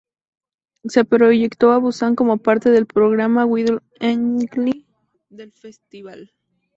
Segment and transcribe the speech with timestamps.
[0.85, 4.87] Se proyectó en Busan como parte del programa "Wide Angle"
[5.29, 6.31] del festival.